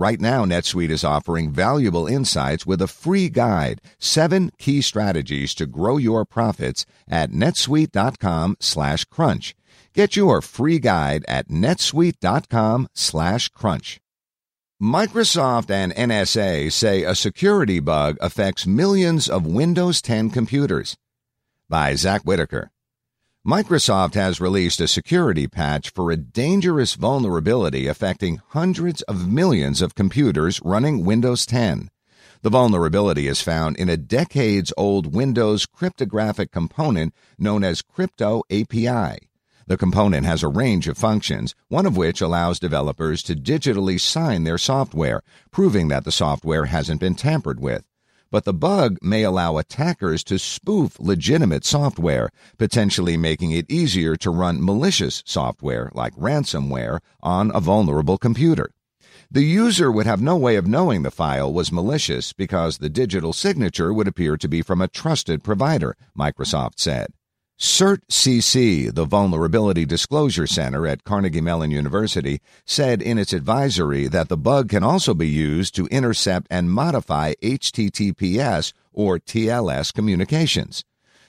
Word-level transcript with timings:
Right 0.00 0.18
now, 0.18 0.46
NetSuite 0.46 0.88
is 0.88 1.04
offering 1.04 1.52
valuable 1.52 2.06
insights 2.06 2.64
with 2.64 2.80
a 2.80 2.88
free 2.88 3.28
guide, 3.28 3.82
seven 3.98 4.50
key 4.56 4.80
strategies 4.80 5.52
to 5.56 5.66
grow 5.66 5.98
your 5.98 6.24
profits 6.24 6.86
at 7.06 7.32
netsuite.com 7.32 8.56
slash 8.60 9.04
crunch. 9.04 9.54
Get 9.92 10.16
your 10.16 10.40
free 10.40 10.78
guide 10.78 11.26
at 11.28 11.48
netsuite.com 11.48 12.88
slash 12.94 13.50
crunch. 13.50 14.00
Microsoft 14.82 15.70
and 15.70 15.94
NSA 15.94 16.72
say 16.72 17.02
a 17.02 17.14
security 17.14 17.78
bug 17.78 18.16
affects 18.22 18.66
millions 18.66 19.28
of 19.28 19.44
Windows 19.44 20.00
10 20.00 20.30
computers. 20.30 20.96
By 21.68 21.94
Zack 21.94 22.22
Whittaker. 22.22 22.70
Microsoft 23.46 24.12
has 24.16 24.38
released 24.38 24.82
a 24.82 24.86
security 24.86 25.46
patch 25.46 25.88
for 25.88 26.10
a 26.10 26.16
dangerous 26.18 26.94
vulnerability 26.94 27.86
affecting 27.86 28.42
hundreds 28.48 29.00
of 29.02 29.32
millions 29.32 29.80
of 29.80 29.94
computers 29.94 30.60
running 30.62 31.06
Windows 31.06 31.46
10. 31.46 31.88
The 32.42 32.50
vulnerability 32.50 33.26
is 33.26 33.40
found 33.40 33.78
in 33.78 33.88
a 33.88 33.96
decades 33.96 34.74
old 34.76 35.14
Windows 35.14 35.64
cryptographic 35.64 36.52
component 36.52 37.14
known 37.38 37.64
as 37.64 37.80
Crypto 37.80 38.42
API. 38.50 39.30
The 39.66 39.78
component 39.78 40.26
has 40.26 40.42
a 40.42 40.48
range 40.48 40.86
of 40.86 40.98
functions, 40.98 41.54
one 41.68 41.86
of 41.86 41.96
which 41.96 42.20
allows 42.20 42.60
developers 42.60 43.22
to 43.22 43.34
digitally 43.34 43.98
sign 43.98 44.44
their 44.44 44.58
software, 44.58 45.22
proving 45.50 45.88
that 45.88 46.04
the 46.04 46.12
software 46.12 46.66
hasn't 46.66 47.00
been 47.00 47.14
tampered 47.14 47.58
with. 47.58 47.84
But 48.30 48.44
the 48.44 48.54
bug 48.54 48.98
may 49.02 49.24
allow 49.24 49.58
attackers 49.58 50.22
to 50.24 50.38
spoof 50.38 51.00
legitimate 51.00 51.64
software, 51.64 52.30
potentially 52.58 53.16
making 53.16 53.50
it 53.50 53.68
easier 53.68 54.14
to 54.16 54.30
run 54.30 54.64
malicious 54.64 55.24
software 55.26 55.90
like 55.94 56.14
ransomware 56.14 57.00
on 57.22 57.50
a 57.52 57.60
vulnerable 57.60 58.18
computer. 58.18 58.70
The 59.32 59.42
user 59.42 59.90
would 59.90 60.06
have 60.06 60.22
no 60.22 60.36
way 60.36 60.56
of 60.56 60.66
knowing 60.66 61.02
the 61.02 61.10
file 61.10 61.52
was 61.52 61.72
malicious 61.72 62.32
because 62.32 62.78
the 62.78 62.88
digital 62.88 63.32
signature 63.32 63.92
would 63.92 64.08
appear 64.08 64.36
to 64.36 64.48
be 64.48 64.62
from 64.62 64.80
a 64.80 64.88
trusted 64.88 65.42
provider, 65.42 65.96
Microsoft 66.16 66.78
said. 66.78 67.12
CertCC, 67.60 68.94
the 68.94 69.04
Vulnerability 69.04 69.84
Disclosure 69.84 70.46
Center 70.46 70.86
at 70.86 71.04
Carnegie 71.04 71.42
Mellon 71.42 71.70
University, 71.70 72.40
said 72.64 73.02
in 73.02 73.18
its 73.18 73.34
advisory 73.34 74.08
that 74.08 74.30
the 74.30 74.38
bug 74.38 74.70
can 74.70 74.82
also 74.82 75.12
be 75.12 75.28
used 75.28 75.74
to 75.74 75.86
intercept 75.88 76.46
and 76.48 76.70
modify 76.70 77.34
HTTPS 77.42 78.72
or 78.94 79.18
TLS 79.18 79.92
communications. 79.92 80.86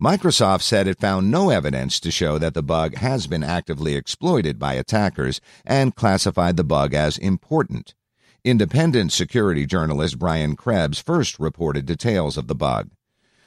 Microsoft 0.00 0.62
said 0.62 0.86
it 0.86 1.00
found 1.00 1.28
no 1.28 1.50
evidence 1.50 1.98
to 1.98 2.12
show 2.12 2.38
that 2.38 2.54
the 2.54 2.62
bug 2.62 2.98
has 2.98 3.26
been 3.26 3.42
actively 3.42 3.96
exploited 3.96 4.60
by 4.60 4.74
attackers 4.74 5.40
and 5.66 5.96
classified 5.96 6.56
the 6.56 6.62
bug 6.62 6.94
as 6.94 7.18
important. 7.18 7.96
Independent 8.44 9.10
security 9.10 9.66
journalist 9.66 10.20
Brian 10.20 10.54
Krebs 10.54 11.00
first 11.00 11.40
reported 11.40 11.84
details 11.84 12.36
of 12.36 12.46
the 12.46 12.54
bug. 12.54 12.90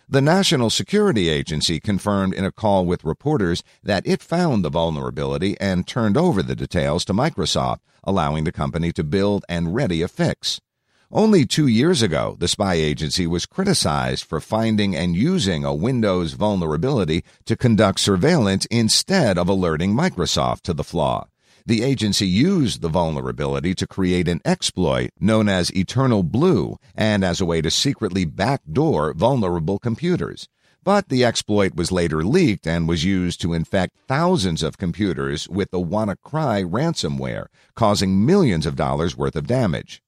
The 0.08 0.22
National 0.22 0.70
Security 0.70 1.30
Agency 1.30 1.80
confirmed 1.80 2.36
in 2.36 2.46
a 2.46 2.52
call 2.52 2.86
with 2.86 3.04
reporters 3.04 3.64
that 3.82 4.06
it 4.06 4.22
found 4.22 4.64
the 4.64 4.70
vulnerability 4.70 5.60
and 5.60 5.88
turned 5.88 6.16
over 6.16 6.44
the 6.44 6.56
details 6.56 7.04
to 7.06 7.14
Microsoft, 7.14 7.80
allowing 8.04 8.44
the 8.44 8.52
company 8.52 8.92
to 8.92 9.04
build 9.04 9.44
and 9.50 9.74
ready 9.74 10.04
a 10.04 10.08
fix. 10.08 10.62
Only 11.12 11.48
two 11.48 11.66
years 11.66 12.04
ago, 12.04 12.36
the 12.40 12.48
spy 12.48 12.76
agency 12.76 13.26
was 13.26 13.48
criticized 13.48 14.26
for 14.26 14.40
finding 14.40 14.96
and 14.96 15.16
using 15.16 15.66
a 15.66 15.74
Windows 15.74 16.34
vulnerability 16.34 17.24
to 17.46 17.56
conduct 17.56 18.00
surveillance 18.00 18.68
instead 18.68 19.40
of 19.40 19.50
alerting 19.50 19.96
Microsoft 19.96 20.62
to 20.64 20.74
the 20.74 20.84
flaw 20.84 21.28
the 21.66 21.84
agency 21.84 22.28
used 22.28 22.82
the 22.82 22.90
vulnerability 22.90 23.74
to 23.74 23.88
create 23.88 24.28
an 24.28 24.40
exploit 24.46 25.10
known 25.20 25.50
as 25.50 25.76
Eternal 25.76 26.22
Blue 26.22 26.78
and 26.94 27.26
as 27.26 27.42
a 27.42 27.46
way 27.46 27.62
to 27.62 27.72
secretly 27.72 28.24
backdoor 28.24 29.14
vulnerable 29.14 29.80
computers. 29.80 30.48
But 30.84 31.10
the 31.10 31.26
exploit 31.26 31.74
was 31.74 31.92
later 31.92 32.24
leaked 32.24 32.68
and 32.68 32.88
was 32.88 33.04
used 33.04 33.42
to 33.42 33.54
infect 33.54 33.98
thousands 34.08 34.62
of 34.62 34.78
computers 34.78 35.50
with 35.50 35.72
the 35.72 35.80
WannaCry 35.80 36.70
ransomware, 36.70 37.48
causing 37.74 38.24
millions 38.24 38.68
of 38.68 38.76
dollars 38.76 39.18
worth 39.18 39.36
of 39.36 39.48
damage. 39.48 40.04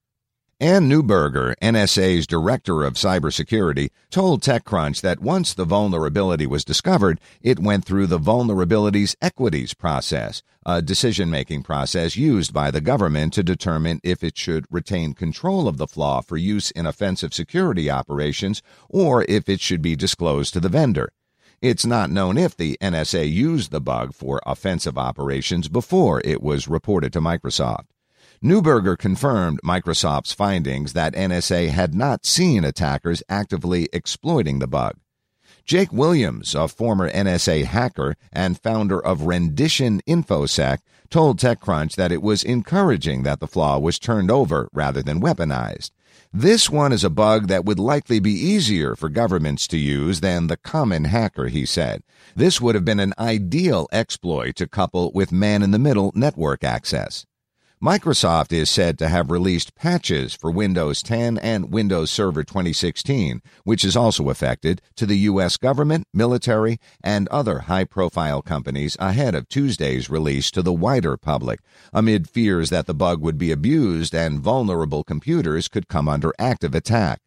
Ann 0.60 0.88
Neuberger, 0.90 1.54
NSA's 1.62 2.26
director 2.26 2.82
of 2.82 2.94
cybersecurity, 2.94 3.90
told 4.10 4.42
TechCrunch 4.42 5.02
that 5.02 5.20
once 5.20 5.54
the 5.54 5.64
vulnerability 5.64 6.48
was 6.48 6.64
discovered, 6.64 7.20
it 7.40 7.60
went 7.60 7.84
through 7.84 8.08
the 8.08 8.18
vulnerabilities 8.18 9.14
equities 9.22 9.72
process, 9.72 10.42
a 10.66 10.82
decision 10.82 11.30
making 11.30 11.62
process 11.62 12.16
used 12.16 12.52
by 12.52 12.72
the 12.72 12.80
government 12.80 13.34
to 13.34 13.44
determine 13.44 14.00
if 14.02 14.24
it 14.24 14.36
should 14.36 14.66
retain 14.68 15.14
control 15.14 15.68
of 15.68 15.76
the 15.76 15.86
flaw 15.86 16.20
for 16.22 16.36
use 16.36 16.72
in 16.72 16.86
offensive 16.86 17.32
security 17.32 17.88
operations 17.88 18.60
or 18.88 19.24
if 19.28 19.48
it 19.48 19.60
should 19.60 19.80
be 19.80 19.94
disclosed 19.94 20.52
to 20.52 20.58
the 20.58 20.68
vendor. 20.68 21.12
It's 21.62 21.86
not 21.86 22.10
known 22.10 22.36
if 22.36 22.56
the 22.56 22.76
NSA 22.82 23.32
used 23.32 23.70
the 23.70 23.80
bug 23.80 24.12
for 24.12 24.40
offensive 24.44 24.98
operations 24.98 25.68
before 25.68 26.20
it 26.24 26.42
was 26.42 26.66
reported 26.66 27.12
to 27.12 27.20
Microsoft. 27.20 27.84
Neuberger 28.42 28.96
confirmed 28.96 29.58
Microsoft's 29.64 30.32
findings 30.32 30.92
that 30.92 31.14
NSA 31.14 31.70
had 31.70 31.92
not 31.92 32.24
seen 32.24 32.64
attackers 32.64 33.20
actively 33.28 33.88
exploiting 33.92 34.60
the 34.60 34.68
bug. 34.68 34.94
Jake 35.64 35.92
Williams, 35.92 36.54
a 36.54 36.68
former 36.68 37.10
NSA 37.10 37.64
hacker 37.64 38.14
and 38.32 38.56
founder 38.56 39.04
of 39.04 39.22
Rendition 39.22 40.00
InfoSec, 40.06 40.78
told 41.10 41.40
TechCrunch 41.40 41.96
that 41.96 42.12
it 42.12 42.22
was 42.22 42.44
encouraging 42.44 43.24
that 43.24 43.40
the 43.40 43.48
flaw 43.48 43.76
was 43.76 43.98
turned 43.98 44.30
over 44.30 44.68
rather 44.72 45.02
than 45.02 45.20
weaponized. 45.20 45.90
This 46.32 46.70
one 46.70 46.92
is 46.92 47.02
a 47.02 47.10
bug 47.10 47.48
that 47.48 47.64
would 47.64 47.80
likely 47.80 48.20
be 48.20 48.32
easier 48.32 48.94
for 48.94 49.08
governments 49.08 49.66
to 49.68 49.78
use 49.78 50.20
than 50.20 50.46
the 50.46 50.56
common 50.56 51.04
hacker, 51.04 51.48
he 51.48 51.66
said. 51.66 52.04
This 52.36 52.60
would 52.60 52.76
have 52.76 52.84
been 52.84 53.00
an 53.00 53.14
ideal 53.18 53.88
exploit 53.90 54.54
to 54.56 54.68
couple 54.68 55.10
with 55.12 55.32
man 55.32 55.64
in 55.64 55.72
the 55.72 55.78
middle 55.78 56.12
network 56.14 56.62
access. 56.62 57.26
Microsoft 57.80 58.52
is 58.52 58.68
said 58.68 58.98
to 58.98 59.08
have 59.08 59.30
released 59.30 59.76
patches 59.76 60.34
for 60.34 60.50
Windows 60.50 61.00
10 61.00 61.38
and 61.38 61.70
Windows 61.70 62.10
Server 62.10 62.42
2016, 62.42 63.40
which 63.62 63.84
is 63.84 63.94
also 63.94 64.30
affected 64.30 64.82
to 64.96 65.06
the 65.06 65.18
U.S. 65.18 65.56
government, 65.56 66.04
military, 66.12 66.80
and 67.04 67.28
other 67.28 67.60
high 67.60 67.84
profile 67.84 68.42
companies 68.42 68.96
ahead 68.98 69.36
of 69.36 69.48
Tuesday's 69.48 70.10
release 70.10 70.50
to 70.50 70.60
the 70.60 70.72
wider 70.72 71.16
public, 71.16 71.60
amid 71.92 72.28
fears 72.28 72.70
that 72.70 72.86
the 72.86 72.94
bug 72.94 73.22
would 73.22 73.38
be 73.38 73.52
abused 73.52 74.12
and 74.12 74.40
vulnerable 74.40 75.04
computers 75.04 75.68
could 75.68 75.86
come 75.86 76.08
under 76.08 76.32
active 76.36 76.74
attack. 76.74 77.20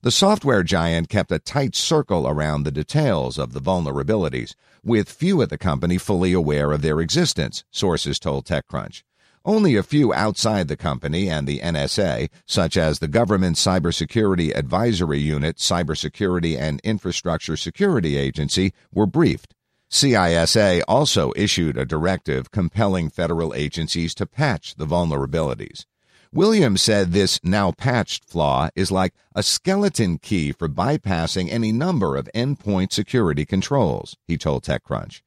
The 0.00 0.10
software 0.10 0.62
giant 0.62 1.10
kept 1.10 1.30
a 1.30 1.38
tight 1.38 1.76
circle 1.76 2.26
around 2.26 2.62
the 2.62 2.72
details 2.72 3.36
of 3.36 3.52
the 3.52 3.60
vulnerabilities, 3.60 4.54
with 4.82 5.12
few 5.12 5.42
at 5.42 5.50
the 5.50 5.58
company 5.58 5.98
fully 5.98 6.32
aware 6.32 6.72
of 6.72 6.80
their 6.80 6.98
existence, 6.98 7.64
sources 7.70 8.18
told 8.18 8.46
TechCrunch. 8.46 9.02
Only 9.44 9.74
a 9.74 9.82
few 9.82 10.14
outside 10.14 10.68
the 10.68 10.76
company 10.76 11.28
and 11.28 11.48
the 11.48 11.58
NSA, 11.58 12.30
such 12.46 12.76
as 12.76 13.00
the 13.00 13.08
Government 13.08 13.56
Cybersecurity 13.56 14.56
Advisory 14.56 15.18
Unit, 15.18 15.56
Cybersecurity 15.56 16.56
and 16.56 16.80
Infrastructure 16.84 17.56
Security 17.56 18.16
Agency, 18.16 18.72
were 18.92 19.06
briefed. 19.06 19.54
CISA 19.90 20.82
also 20.86 21.32
issued 21.34 21.76
a 21.76 21.84
directive 21.84 22.52
compelling 22.52 23.10
federal 23.10 23.52
agencies 23.52 24.14
to 24.14 24.26
patch 24.26 24.76
the 24.76 24.86
vulnerabilities. 24.86 25.86
Williams 26.32 26.80
said 26.80 27.12
this 27.12 27.40
now 27.42 27.72
patched 27.72 28.24
flaw 28.24 28.70
is 28.74 28.90
like 28.90 29.12
a 29.34 29.42
skeleton 29.42 30.18
key 30.18 30.52
for 30.52 30.68
bypassing 30.68 31.50
any 31.50 31.72
number 31.72 32.16
of 32.16 32.30
endpoint 32.34 32.92
security 32.92 33.44
controls, 33.44 34.16
he 34.26 34.38
told 34.38 34.62
TechCrunch. 34.64 35.20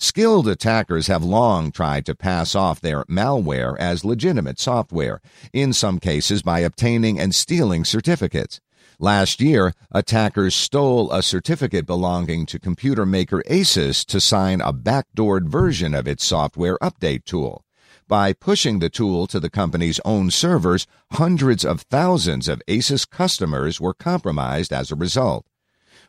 Skilled 0.00 0.46
attackers 0.46 1.08
have 1.08 1.24
long 1.24 1.72
tried 1.72 2.06
to 2.06 2.14
pass 2.14 2.54
off 2.54 2.80
their 2.80 3.04
malware 3.06 3.76
as 3.80 4.04
legitimate 4.04 4.60
software, 4.60 5.20
in 5.52 5.72
some 5.72 5.98
cases 5.98 6.40
by 6.40 6.60
obtaining 6.60 7.18
and 7.18 7.34
stealing 7.34 7.84
certificates. 7.84 8.60
Last 9.00 9.40
year, 9.40 9.74
attackers 9.90 10.54
stole 10.54 11.10
a 11.10 11.20
certificate 11.20 11.84
belonging 11.84 12.46
to 12.46 12.60
computer 12.60 13.04
maker 13.04 13.42
Asus 13.50 14.04
to 14.06 14.20
sign 14.20 14.60
a 14.60 14.72
backdoored 14.72 15.48
version 15.48 15.94
of 15.94 16.06
its 16.06 16.24
software 16.24 16.78
update 16.78 17.24
tool. 17.24 17.64
By 18.06 18.32
pushing 18.32 18.78
the 18.78 18.88
tool 18.88 19.26
to 19.26 19.40
the 19.40 19.50
company's 19.50 20.00
own 20.04 20.30
servers, 20.30 20.86
hundreds 21.12 21.64
of 21.64 21.82
thousands 21.82 22.46
of 22.46 22.62
Asus 22.68 23.04
customers 23.04 23.80
were 23.80 23.94
compromised 23.94 24.72
as 24.72 24.92
a 24.92 24.96
result. 24.96 25.44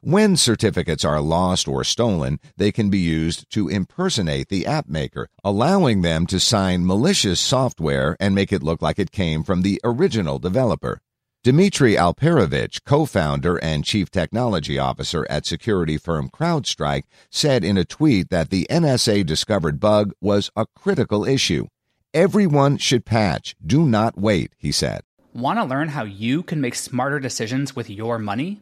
When 0.01 0.37
certificates 0.37 1.03
are 1.03 1.19
lost 1.19 1.67
or 1.67 1.83
stolen, 1.83 2.39
they 2.55 2.71
can 2.71 2.89
be 2.89 2.99
used 2.99 3.49
to 3.51 3.67
impersonate 3.67 4.47
the 4.47 4.65
app 4.65 4.87
maker, 4.87 5.27
allowing 5.43 6.03
them 6.03 6.25
to 6.27 6.39
sign 6.39 6.85
malicious 6.85 7.37
software 7.41 8.15
and 8.17 8.33
make 8.33 8.53
it 8.53 8.63
look 8.63 8.81
like 8.81 8.97
it 8.97 9.11
came 9.11 9.43
from 9.43 9.61
the 9.61 9.81
original 9.83 10.39
developer. 10.39 11.01
Dmitry 11.43 11.95
Alperovitch, 11.95 12.85
co-founder 12.85 13.57
and 13.57 13.83
chief 13.83 14.09
technology 14.09 14.79
officer 14.79 15.27
at 15.29 15.45
security 15.45 15.97
firm 15.97 16.29
CrowdStrike, 16.29 17.03
said 17.29 17.65
in 17.65 17.77
a 17.77 17.83
tweet 17.83 18.29
that 18.29 18.51
the 18.51 18.67
NSA 18.69 19.25
discovered 19.25 19.81
bug 19.81 20.13
was 20.21 20.49
a 20.55 20.65
critical 20.77 21.25
issue. 21.25 21.67
Everyone 22.13 22.77
should 22.77 23.05
patch. 23.05 23.53
Do 23.65 23.85
not 23.85 24.17
wait, 24.17 24.53
he 24.57 24.71
said. 24.71 25.01
Want 25.33 25.59
to 25.59 25.65
learn 25.65 25.89
how 25.89 26.05
you 26.05 26.41
can 26.41 26.61
make 26.61 26.75
smarter 26.75 27.19
decisions 27.19 27.75
with 27.75 27.89
your 27.89 28.17
money? 28.17 28.61